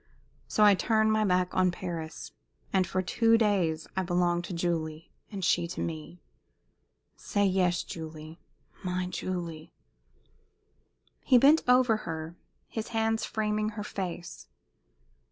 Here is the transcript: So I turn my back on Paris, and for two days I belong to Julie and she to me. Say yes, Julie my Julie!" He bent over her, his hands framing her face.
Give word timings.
So 0.47 0.63
I 0.63 0.73
turn 0.73 1.11
my 1.11 1.23
back 1.23 1.53
on 1.53 1.69
Paris, 1.69 2.31
and 2.73 2.87
for 2.87 3.03
two 3.03 3.37
days 3.37 3.87
I 3.95 4.01
belong 4.01 4.41
to 4.41 4.51
Julie 4.51 5.11
and 5.31 5.45
she 5.45 5.67
to 5.67 5.79
me. 5.79 6.17
Say 7.15 7.45
yes, 7.45 7.83
Julie 7.83 8.39
my 8.83 9.05
Julie!" 9.05 9.73
He 11.23 11.37
bent 11.37 11.61
over 11.67 11.97
her, 11.97 12.35
his 12.67 12.87
hands 12.87 13.25
framing 13.25 13.69
her 13.77 13.83
face. 13.83 14.47